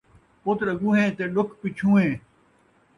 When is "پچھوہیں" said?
1.61-2.13